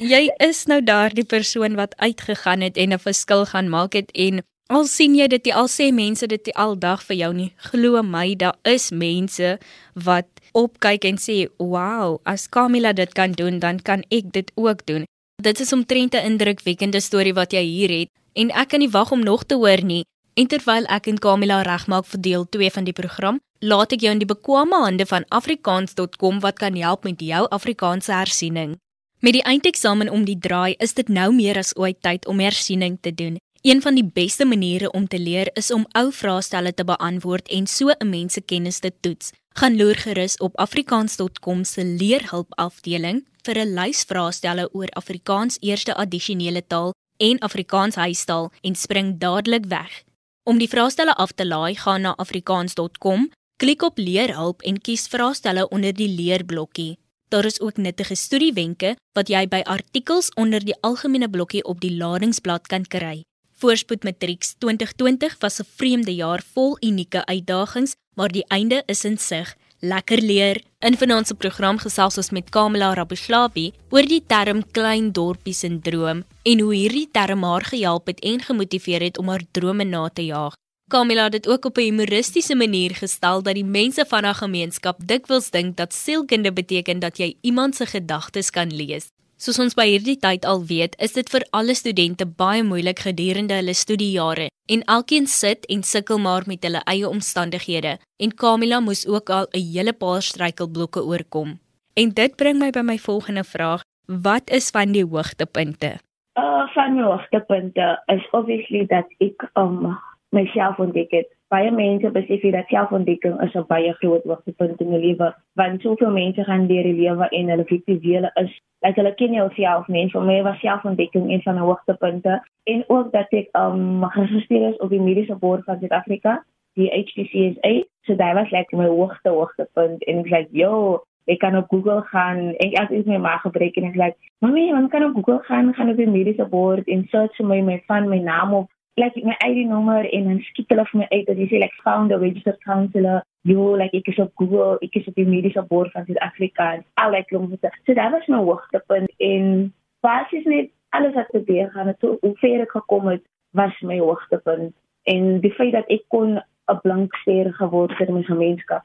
Jy 0.00 0.30
is 0.40 0.64
nou 0.70 0.80
daardie 0.80 1.26
persoon 1.28 1.76
wat 1.76 1.96
uitgegaan 2.00 2.64
het 2.64 2.80
en 2.80 2.96
'n 2.96 2.98
verskil 2.98 3.44
gaan 3.44 3.68
maak 3.68 3.92
het 3.92 4.10
en 4.16 4.40
al 4.70 4.86
sien 4.86 5.16
jy 5.18 5.26
dit 5.26 5.48
al 5.52 5.68
sê 5.68 5.90
mense 5.92 6.26
dit 6.26 6.50
al 6.54 6.76
dag 6.78 7.02
vir 7.02 7.16
jou 7.16 7.32
nie 7.34 7.52
glo 7.70 8.02
my 8.02 8.34
daar 8.38 8.58
is 8.64 8.90
mense 8.90 9.58
wat 9.94 10.28
opkyk 10.52 11.04
en 11.04 11.16
sê, 11.16 11.48
"Wow, 11.58 12.20
as 12.24 12.48
Camilla 12.48 12.92
dit 12.92 13.12
kan 13.14 13.32
doen, 13.32 13.58
dan 13.58 13.78
kan 13.80 14.04
ek 14.10 14.32
dit 14.32 14.50
ook 14.54 14.86
doen." 14.86 15.04
Dit 15.42 15.60
is 15.60 15.72
omtrent 15.72 16.14
'n 16.14 16.24
indrukwekkende 16.24 17.00
storie 17.00 17.34
wat 17.34 17.52
jy 17.52 17.62
hier 17.62 17.90
het 17.90 18.08
en 18.34 18.50
ek 18.50 18.68
kan 18.68 18.80
nie 18.80 18.90
wag 18.90 19.10
om 19.10 19.22
nog 19.22 19.44
te 19.44 19.54
hoor 19.54 19.82
nie. 19.82 20.04
En 20.34 20.46
terwyl 20.46 20.84
ek 20.84 21.06
en 21.06 21.18
Camilla 21.18 21.62
regmaak 21.62 22.06
vir 22.06 22.20
deel 22.20 22.46
2 22.48 22.70
van 22.70 22.84
die 22.84 22.92
program, 22.92 23.40
laat 23.58 23.92
ek 23.92 24.00
jou 24.00 24.12
in 24.12 24.18
die 24.18 24.34
bekwame 24.34 24.76
hande 24.84 25.06
van 25.06 25.24
afrikaans.com 25.28 26.40
wat 26.40 26.58
kan 26.58 26.76
help 26.76 27.04
met 27.04 27.20
jou 27.20 27.46
Afrikaanse 27.48 28.12
hersiening. 28.12 28.78
Met 29.20 29.32
die 29.32 29.42
eindeksamen 29.42 30.08
om 30.08 30.24
die 30.24 30.38
draai, 30.38 30.74
is 30.78 30.94
dit 30.94 31.08
nou 31.08 31.32
meer 31.32 31.56
as 31.56 31.76
ooit 31.76 32.00
tyd 32.00 32.26
om 32.26 32.38
hersiening 32.38 32.98
te 33.00 33.14
doen. 33.14 33.36
Een 33.62 33.82
van 33.82 33.94
die 33.94 34.10
beste 34.12 34.44
maniere 34.44 34.90
om 34.90 35.08
te 35.08 35.18
leer 35.18 35.50
is 35.52 35.72
om 35.72 35.86
ou 35.92 36.12
vraestelle 36.12 36.74
te 36.74 36.84
beantwoord 36.84 37.48
en 37.48 37.66
so 37.66 37.88
'n 37.88 38.08
mens 38.08 38.32
se 38.32 38.40
kennis 38.40 38.78
te 38.78 38.92
toets. 39.00 39.30
Gaan 39.48 39.76
loer 39.76 39.96
gerus 39.96 40.36
op 40.36 40.56
afrikaans.com 40.56 41.64
se 41.64 41.84
leerhulp 41.84 42.54
afdeling 42.54 43.26
vir 43.42 43.58
'n 43.58 43.74
lys 43.74 44.04
vraestelle 44.04 44.68
oor 44.72 44.88
Afrikaans 44.88 45.56
eerste 45.60 45.94
addisionele 45.94 46.66
taal 46.66 46.94
en 47.16 47.38
Afrikaans 47.38 47.94
huistaal 47.94 48.52
en 48.60 48.74
spring 48.74 49.18
dadelik 49.18 49.66
weg. 49.66 50.02
Om 50.42 50.58
die 50.58 50.68
vraestelle 50.68 51.14
af 51.14 51.32
te 51.32 51.46
laai, 51.46 51.74
gaan 51.74 52.00
na 52.00 52.16
afrikaans.com, 52.16 53.30
Klik 53.56 53.82
op 53.82 53.98
Leerhulp 53.98 54.62
en 54.62 54.80
kies 54.80 55.06
vraestelle 55.06 55.68
onder 55.68 55.94
die 55.94 56.08
leerblokkie. 56.08 56.98
Daar 57.28 57.44
is 57.44 57.60
ook 57.60 57.76
nuttige 57.76 58.14
studiewenke 58.14 58.96
wat 59.12 59.28
jy 59.28 59.48
by 59.48 59.60
artikels 59.64 60.32
onder 60.34 60.64
die 60.64 60.76
algemene 60.80 61.30
blokkie 61.30 61.64
op 61.64 61.80
die 61.80 61.96
ladingsblad 61.96 62.66
kan 62.66 62.86
kry. 62.86 63.22
Voorspoed 63.60 64.04
Matrieks 64.04 64.54
2020 64.58 65.36
was 65.38 65.60
'n 65.60 65.68
vreemde 65.76 66.14
jaar 66.14 66.42
vol 66.52 66.76
unieke 66.80 67.24
uitdagings, 67.24 67.94
maar 68.14 68.28
die 68.28 68.44
einde 68.48 68.82
is 68.86 69.04
in 69.04 69.18
sig. 69.18 69.54
Lekker 69.78 70.22
leer. 70.22 70.62
In 70.78 70.96
vanaand 70.96 71.26
se 71.26 71.34
program 71.34 71.78
gesels 71.78 72.16
ons 72.16 72.30
met 72.30 72.50
Kamela 72.50 72.94
Rabuslabi 72.94 73.72
oor 73.90 74.06
die 74.06 74.22
term 74.26 74.70
klein 74.70 75.12
dorpie 75.12 75.52
sindroom 75.54 76.24
en 76.42 76.60
hoe 76.60 76.74
hierdie 76.74 77.08
term 77.12 77.42
haar 77.42 77.64
gehelp 77.64 78.06
het 78.06 78.20
en 78.20 78.40
gemotiveer 78.40 79.00
het 79.00 79.18
om 79.18 79.28
haar 79.28 79.44
drome 79.50 79.84
na 79.84 80.08
te 80.08 80.24
jaag. 80.24 80.54
Kamila 80.88 81.22
het 81.22 81.32
dit 81.32 81.48
ook 81.48 81.64
op 81.64 81.76
'n 81.76 81.80
humoristiese 81.80 82.54
manier 82.54 82.94
gestel 82.94 83.42
dat 83.42 83.54
die 83.54 83.64
mense 83.64 84.04
van 84.08 84.24
haar 84.24 84.34
gemeenskap 84.34 84.96
dikwels 85.06 85.50
dink 85.50 85.76
dat 85.76 85.94
sielkunde 85.94 86.52
beteken 86.52 86.98
dat 86.98 87.16
jy 87.16 87.36
iemand 87.40 87.74
se 87.74 87.86
gedagtes 87.86 88.50
kan 88.50 88.74
lees. 88.74 89.06
Soos 89.40 89.56
ons 89.56 89.72
by 89.72 89.86
hierdie 89.88 90.18
tyd 90.20 90.44
al 90.44 90.58
weet, 90.68 90.98
is 91.00 91.14
dit 91.16 91.30
vir 91.32 91.46
alle 91.56 91.72
studente 91.72 92.26
baie 92.40 92.60
moeilik 92.60 92.98
gedurende 93.06 93.56
hulle 93.56 93.72
studiejare 93.72 94.50
en 94.74 94.82
elkeen 94.94 95.28
sit 95.32 95.64
en 95.72 95.80
sukkel 95.90 96.20
maar 96.20 96.44
met 96.50 96.66
hulle 96.68 96.82
eie 96.92 97.08
omstandighede 97.08 97.94
en 98.20 98.34
Kamila 98.42 98.82
moes 98.84 99.06
ook 99.08 99.32
al 99.36 99.48
'n 99.56 99.64
hele 99.72 99.94
paar 99.96 100.20
struikelblokke 100.20 101.00
oorkom. 101.00 101.56
En 101.96 102.12
dit 102.20 102.36
bring 102.36 102.58
my 102.58 102.70
by 102.70 102.84
my 102.84 102.98
volgende 102.98 103.44
vraag: 103.44 103.80
Wat 104.04 104.50
is 104.50 104.68
van 104.70 104.92
die 104.92 105.06
hoogtepunte? 105.06 105.96
Uh 106.36 106.68
van 106.74 106.94
die 106.94 107.04
hoogtepunte 107.04 108.02
is 108.12 108.28
obviously 108.32 108.86
dat 108.86 109.08
ek 109.18 109.48
um 109.54 109.96
myself 110.30 110.78
ontdek 110.78 111.10
het. 111.10 111.28
Baie 111.50 111.70
mense 111.74 112.10
besef 112.14 112.44
dat 112.54 112.68
selfontdekking 112.70 113.40
is 113.42 113.54
'n 113.54 113.66
baie 113.66 113.92
groot 113.92 114.24
hoogtepunt 114.24 114.80
in 114.80 114.90
jou 114.90 115.00
lewe, 115.00 115.34
want 115.54 115.80
soveel 115.80 116.10
mense 116.10 116.44
gaan 116.44 116.66
deur 116.66 116.82
die 116.82 117.00
lewe 117.02 117.28
en 117.28 117.48
hulle 117.48 117.64
fiktiewele 117.64 118.30
is, 118.34 118.60
like 118.82 119.00
hulle 119.00 119.14
ken 119.14 119.32
jouself 119.32 119.88
nie, 119.88 120.08
vir 120.10 120.22
my 120.22 120.42
was 120.42 120.60
selfontdekking 120.60 121.30
een 121.30 121.42
van 121.42 121.54
die 121.54 121.64
hoogtepunte. 121.64 122.42
En 122.64 122.84
ook 122.86 123.12
dat 123.12 123.26
ek 123.30 123.48
um 123.52 124.04
geregistreer 124.04 124.68
is 124.68 124.76
op 124.76 124.90
die 124.90 125.00
mediese 125.00 125.34
bord 125.34 125.64
van 125.64 125.78
Suid-Afrika, 125.78 126.44
die 126.74 126.90
HPCSA, 126.90 127.82
so 128.06 128.14
dit 128.14 128.34
was 128.34 128.50
like 128.50 128.76
my 128.76 128.86
hoogste 128.86 129.30
hoogtepunt 129.30 130.04
en 130.04 130.18
ek 130.18 130.30
like, 130.30 130.48
"Yo, 130.52 131.02
ek 131.26 131.38
kan 131.38 131.56
op 131.56 131.68
Google 131.68 132.02
gaan. 132.02 132.54
Ek 132.58 132.88
het 132.90 133.06
my 133.06 133.16
maag 133.16 133.42
gebreek 133.42 133.76
en 133.76 133.84
ek 133.84 133.96
like, 133.96 134.16
"Mami, 134.38 134.72
man 134.72 134.88
kan 134.88 135.04
op 135.04 135.14
Google 135.14 135.42
gaan, 135.42 135.74
gaan 135.74 135.90
op 135.90 135.96
die 135.96 136.06
mediese 136.06 136.44
bord 136.44 136.88
en 136.88 137.06
search 137.10 137.36
vir 137.36 137.46
my 137.46 137.60
my 137.60 137.82
van 137.86 138.08
my 138.08 138.18
naam 138.18 138.54
op 138.54 138.70
like 138.96 139.16
my 139.24 139.36
ID 139.40 139.66
nommer 139.66 140.04
en 140.12 140.24
dan 140.24 140.40
skiet 140.40 140.68
hulle 140.68 140.84
vir 140.90 141.00
my 141.00 141.06
uit 141.10 141.26
dat 141.26 141.38
jy 141.38 141.46
sê 141.50 141.60
like 141.62 141.82
found 141.84 142.12
a 142.12 142.18
registered 142.18 142.58
counselor. 142.64 143.22
You 143.48 143.76
like 143.76 143.96
ek 143.96 144.08
is 144.12 144.18
op 144.18 144.32
Google 144.36 144.78
ek 144.84 144.96
is 145.00 145.08
op 145.08 145.14
die 145.14 145.28
mediese 145.28 145.62
bord 145.68 145.92
van 145.92 146.04
Suid-Afrika 146.08 146.72
en 146.74 146.84
al 147.02 147.14
like 147.16 147.30
klomp 147.30 147.54
so 147.54 147.94
dat 147.94 148.12
was 148.12 148.28
my 148.28 148.42
hoogtepunt 148.42 149.10
en 149.18 149.72
basies 150.04 150.44
net 150.44 150.70
alles 150.90 151.14
wat 151.14 151.30
gebeur 151.30 151.70
gaan 151.70 151.92
het 151.92 152.02
hoe 152.02 152.34
ver 152.42 152.66
ek 152.66 152.76
gekom 152.76 153.08
het 153.08 153.24
was 153.52 153.74
my 153.80 153.98
hoogtepunt. 153.98 154.74
En 155.08 155.40
die 155.40 155.52
feit 155.52 155.72
dat 155.72 155.88
ek 155.88 156.04
kon 156.08 156.38
'n 156.38 156.80
blank 156.82 157.14
ster 157.22 157.52
geword 157.54 157.98
het 157.98 158.08
in 158.08 158.14
my 158.14 158.22
gemeenskap. 158.22 158.84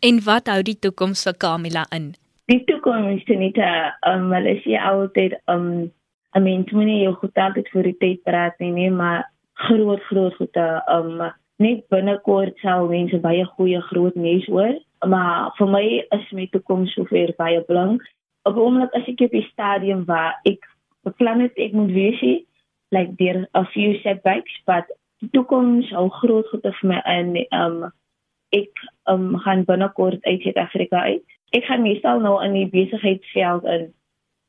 En 0.00 0.20
wat 0.24 0.46
hou 0.46 0.62
die 0.62 0.78
toekoms 0.78 1.22
vir 1.22 1.34
Kamila 1.34 1.86
in? 1.90 2.14
Die 2.46 2.64
toekoms 2.64 3.24
is 3.24 3.38
net 3.38 3.56
'n 3.56 3.92
um, 4.10 4.32
hulle 4.32 4.60
sê 4.62 4.76
altyd 4.78 5.40
um 5.46 5.92
I 6.36 6.38
mean, 6.38 6.64
toe 6.64 6.84
nie 6.84 7.02
jou 7.02 7.14
goed 7.14 7.38
altyd 7.40 7.68
vir 7.72 7.82
die 7.82 7.96
tyd 7.96 8.22
praat 8.22 8.58
nie, 8.60 8.70
nee, 8.70 8.90
maar 8.90 9.24
groot 9.56 10.02
groot 10.10 10.34
goede 10.36 10.66
um 10.92 11.22
net 11.62 11.86
binnekort 11.88 12.58
sal 12.60 12.88
mense 12.90 13.18
baie 13.24 13.44
goeie 13.56 13.80
groot 13.88 14.16
nuus 14.20 14.44
hoor 14.52 14.76
maar 15.04 15.52
vir 15.58 15.68
my 15.68 15.86
is 16.16 16.32
my 16.32 16.46
toekoms 16.52 16.92
sover 16.94 17.32
baie 17.38 17.60
blank. 17.68 18.02
Op 18.48 18.56
oomblik 18.56 18.94
as 18.94 19.08
ek 19.10 19.24
op 19.26 19.34
die 19.34 19.46
stadium 19.50 20.04
waar 20.08 20.36
ek 20.48 20.64
beplan 21.06 21.44
het 21.44 21.58
ek 21.58 21.74
moet 21.76 21.92
wees 21.92 22.22
like 22.94 23.16
there 23.18 23.48
a 23.54 23.64
few 23.74 23.98
setbacks 24.02 24.52
but 24.66 24.86
die 25.20 25.30
toekoms 25.34 25.88
sal 25.90 26.08
groot 26.20 26.46
goede 26.52 26.72
vir 26.80 26.90
my 26.92 27.00
in 27.16 27.32
um 27.52 27.78
ek 28.54 28.72
um 29.10 29.34
gaan 29.44 29.64
binnekort 29.66 30.22
uit 30.24 30.42
Suid-Afrika 30.42 31.02
uit. 31.10 31.24
Ek 31.54 31.66
gaan 31.66 31.82
meestal 31.82 32.20
nou 32.20 32.38
in 32.44 32.54
die 32.54 32.70
besigheidsveld 32.70 33.64
in 33.64 33.90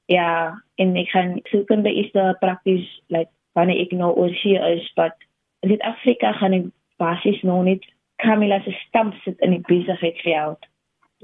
ja 0.08 0.56
en 0.78 0.96
ek 0.96 1.10
gaan 1.12 1.40
soekende 1.52 1.92
is 1.92 2.12
daar 2.14 2.38
prakties 2.40 2.86
like 3.10 3.32
wanneer 3.58 3.84
ek 3.86 3.98
nou 3.98 4.14
oor 4.14 4.34
see 4.44 4.60
is 4.72 4.86
wat 5.00 5.18
in 5.66 5.74
Suid-Afrika 5.74 6.34
gaan 6.40 6.58
ek 6.62 6.72
basies 7.02 7.42
nou 7.44 7.64
net 7.66 7.86
Camilla 8.24 8.62
se 8.66 8.74
stamp 8.86 9.18
sit 9.26 9.42
in 9.46 9.58
die 9.58 9.66
besigheidsveld 9.70 10.70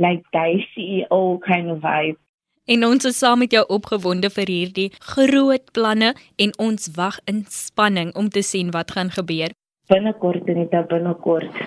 like 0.01 0.25
die 0.33 0.65
CEO 0.73 1.37
kind 1.45 1.69
of 1.69 1.81
vibe 1.85 2.17
En 2.65 2.85
ons 2.87 3.05
is 3.05 3.17
saam 3.19 3.41
met 3.43 3.51
jou 3.51 3.63
opgewonde 3.75 4.29
vir 4.31 4.47
hierdie 4.47 4.89
groot 5.13 5.65
planne 5.75 6.13
en 6.39 6.53
ons 6.63 6.87
wag 6.95 7.17
in 7.27 7.41
spanning 7.51 8.13
om 8.15 8.29
te 8.31 8.41
sien 8.41 8.69
wat 8.71 8.93
gaan 8.95 9.11
gebeur. 9.11 9.51
Binnekort 9.91 10.47
en 10.47 10.61
dit 10.61 10.87
binnekort. 10.87 11.57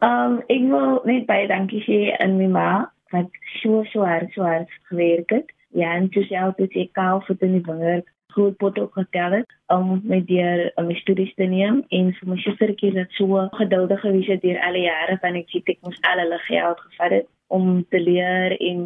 Um 0.00 0.40
ek 0.48 0.64
wil 0.70 1.02
net 1.04 1.26
baie 1.28 1.44
dankie 1.50 1.82
sê 1.84 1.98
aan 2.24 2.38
my 2.40 2.48
ma 2.54 2.70
wat 3.12 3.28
so 3.60 3.84
so 3.92 4.08
hard 4.08 4.32
so 4.32 4.48
hard 4.48 4.72
gewerk 4.88 5.30
het. 5.30 5.52
Ja, 5.76 5.92
en 5.92 6.08
toe 6.08 6.24
sy 6.24 6.40
altyd 6.40 6.72
sê 6.72 6.86
kaal 6.96 7.20
vir 7.28 7.36
die 7.42 7.64
vinger 7.68 8.00
groot 8.36 8.56
pot 8.62 8.78
ook 8.78 8.98
getel 9.00 9.38
het 9.40 9.56
om 9.72 9.96
my 10.04 10.20
deur 10.28 10.62
om 10.80 10.88
my 10.90 10.96
studies 11.00 11.34
te 11.40 11.48
neem 11.50 11.82
en 11.98 12.12
vir 12.18 12.30
my 12.30 12.38
sustertjie 12.44 12.92
dat 12.96 13.18
so 13.18 13.42
geduldig 13.60 14.00
gewees 14.04 14.30
het 14.34 14.44
deur 14.44 14.60
al 14.68 14.78
die 14.78 14.86
jare 14.86 15.18
van 15.24 15.40
ek 15.42 15.54
ek 15.62 15.78
moes 15.88 16.00
al 16.10 16.22
hulle 16.24 16.40
geld 16.46 16.80
gevat 16.86 17.18
het 17.18 17.28
om 17.58 17.84
te 17.90 18.00
leer 18.00 18.56
en 18.70 18.80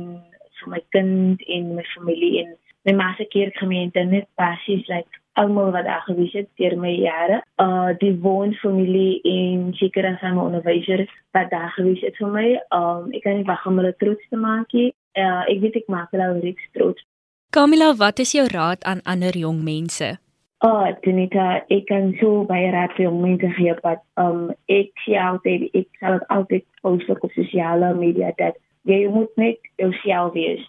vir 0.60 0.74
my 0.74 0.82
kind 0.96 1.48
en 1.56 1.74
my 1.78 1.86
familie 1.94 2.44
en 2.44 2.54
my 2.88 2.96
ma 3.00 3.08
se 3.16 3.26
kerkgemeente 3.34 4.04
net 4.04 4.28
basies 4.40 4.86
like 4.88 5.20
almal 5.40 5.70
wat 5.70 5.84
daar 5.84 6.04
gewees 6.06 6.32
het 6.32 6.48
deur 6.60 6.76
my 6.78 6.94
jare. 6.98 7.42
Uh 7.64 7.90
die 7.98 8.14
woonfamilie 8.22 9.20
en 9.34 9.68
seker 9.78 10.06
as 10.08 10.22
my 10.22 10.42
onderwysers 10.42 11.12
wat 11.36 11.50
daar 11.50 11.70
gewees 11.76 12.02
het 12.06 12.16
vir 12.22 12.32
my. 12.38 12.48
Um 12.80 13.12
ek 13.16 13.22
kan 13.26 13.38
nie 13.38 13.48
wag 13.52 13.66
om 13.66 13.78
hulle 13.80 13.94
trots 14.02 14.26
te 14.28 14.36
maak 14.36 14.72
nie. 14.72 14.90
Uh, 15.18 15.42
ek 15.50 15.58
weet 15.62 15.76
ek 15.80 15.88
maak 15.90 16.12
hulle 16.14 16.26
reeds 16.38 16.66
trots 16.76 17.02
Kamila, 17.50 17.94
wat 17.96 18.18
is 18.18 18.30
jou 18.32 18.46
raad 18.46 18.84
aan 18.84 19.00
ander 19.02 19.34
jong 19.38 19.64
mense? 19.64 20.18
Oh, 20.62 20.86
Denita, 21.02 21.64
ek 21.66 21.88
kan 21.88 22.12
so 22.20 22.44
baie 22.46 22.68
raad 22.70 22.94
vir 22.94 23.08
jong 23.08 23.16
mense 23.24 23.50
gee, 23.56 23.74
but 23.82 24.04
um 24.22 24.52
ek 24.70 25.02
sê 25.02 25.16
altyd 25.18 25.64
ek 25.80 25.88
sal 25.98 26.20
altyd 26.36 26.62
post 26.78 27.10
op 27.10 27.26
sosiale 27.34 27.90
media 27.98 28.30
dat 28.38 28.54
jy 28.86 29.00
moet 29.10 29.34
net 29.34 29.58
jouself 29.82 30.30
wees. 30.38 30.62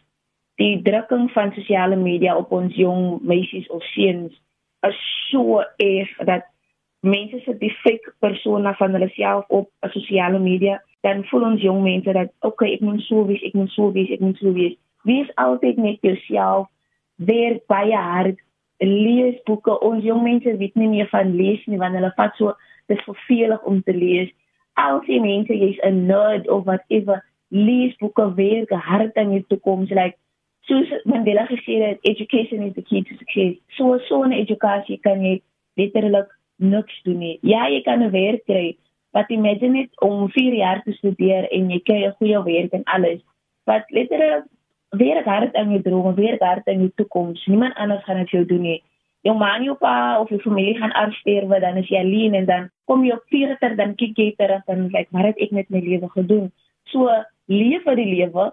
Die 0.57 0.81
drukking 0.89 1.29
van 1.37 1.53
sosiale 1.53 2.01
media 2.01 2.33
op 2.41 2.49
ons 2.49 2.73
jong 2.73 3.21
meisies 3.21 3.69
of 3.69 3.85
seuns 3.93 4.33
is 4.89 5.05
so 5.29 5.61
erg 5.77 6.17
dat 6.33 6.49
mense 7.05 7.45
se 7.45 7.59
die 7.61 7.75
fake 7.85 8.17
persona 8.25 8.73
van 8.81 8.97
hulle 8.97 9.13
self 9.13 9.45
op 9.53 9.69
sosiale 9.93 10.41
media 10.41 10.81
dan 11.05 11.27
voel 11.29 11.51
ons 11.53 11.61
jong 11.61 11.85
mense 11.85 12.17
dat 12.17 12.33
okay, 12.41 12.73
ek 12.73 12.81
moet 12.81 13.05
so 13.05 13.27
wees, 13.29 13.45
ek 13.45 13.53
moet 13.53 13.69
so 13.77 13.93
wees, 13.93 14.09
ek 14.09 14.25
moet 14.25 14.41
so 14.41 14.49
wees 14.49 14.73
wees 14.73 14.79
altyd 15.35 15.77
net 15.77 15.99
jouself 16.01 16.67
werk 17.17 17.65
baie 17.67 17.95
hard 17.95 18.37
lees 18.79 19.37
boeke. 19.45 19.79
Ons 19.81 20.03
jong 20.03 20.23
mense 20.23 20.57
weet 20.57 20.75
nie 20.75 20.89
meer 20.89 21.09
van 21.11 21.35
lees 21.35 21.65
nie 21.67 21.77
want 21.77 21.95
hulle 21.95 22.13
vat 22.17 22.35
so 22.37 22.53
dis 22.87 23.03
vervelig 23.05 23.61
om 23.63 23.81
te 23.83 23.93
lees. 23.93 24.29
Al 24.73 25.01
die 25.05 25.19
mense 25.21 25.53
jy's 25.53 25.79
'n 25.83 26.07
nerd 26.07 26.47
of 26.49 26.65
whatever 26.65 27.21
lees 27.49 27.95
boeke 27.99 28.33
werk 28.35 28.69
hard 28.71 29.17
aan 29.17 29.31
jou 29.31 29.43
toekoms 29.47 29.89
like 29.91 30.17
soos 30.67 30.87
Mandela 31.05 31.45
gesê 31.45 31.81
het 31.81 31.99
education 32.01 32.61
is 32.63 32.73
the 32.73 32.81
key 32.81 33.03
to 33.03 33.15
success. 33.17 33.57
So 33.77 33.99
so 34.07 34.23
'n 34.23 34.31
educasie 34.31 34.99
kan 35.01 35.21
jy 35.21 35.41
letterlik 35.77 36.29
niks 36.57 37.01
doen 37.03 37.19
nie. 37.19 37.39
Ja 37.41 37.67
jy 37.67 37.81
kan 37.81 38.01
'n 38.03 38.11
werk 38.11 38.45
kry 38.45 38.77
wat 39.13 39.29
imagine 39.29 39.73
net 39.73 40.01
om 40.01 40.29
4 40.29 40.53
jaar 40.53 40.81
te 40.83 40.93
studeer 40.93 41.47
en 41.51 41.69
jy 41.69 41.79
kry 41.79 42.05
'n 42.05 42.15
goeie 42.19 42.43
werk 42.43 42.73
en 42.73 42.83
alles. 42.83 43.21
Wat 43.65 43.83
letterlik 43.89 44.45
weer 44.91 45.23
hard 45.23 45.55
aan 45.55 45.69
jou 45.71 45.81
drome, 45.81 46.13
weer 46.13 46.35
hard 46.39 46.67
aan 46.67 46.79
jou 46.83 46.91
toekoms. 46.95 47.45
Niemand 47.45 47.75
anders 47.75 48.03
gaan 48.03 48.17
dit 48.17 48.29
vir 48.29 48.39
jou 48.39 48.47
doen 48.47 48.61
nie. 48.61 48.79
Jou 49.21 49.35
ma 49.37 49.53
en 49.55 49.63
jou 49.63 49.75
pa 49.79 50.19
of 50.19 50.29
jou 50.29 50.39
familie 50.41 50.75
gaan 50.77 50.91
afsterwe, 50.97 51.59
dan 51.59 51.77
is 51.77 51.89
jy 51.89 52.01
alleen 52.01 52.33
en 52.33 52.45
dan 52.45 52.69
kom 52.89 53.05
jy 53.05 53.15
op 53.15 53.23
40 53.31 53.77
dan 53.77 53.95
kyk 53.95 54.17
jy 54.17 54.33
terug 54.37 54.67
en 54.67 54.89
sê, 54.89 55.05
"Maar 55.11 55.25
het 55.25 55.37
ek 55.37 55.51
met 55.51 55.69
my 55.69 55.79
lewe 55.79 56.09
gedoen?" 56.09 56.51
So 56.91 57.09
leef 57.47 57.83
vir 57.83 57.95
die 57.95 58.15
lewe 58.15 58.51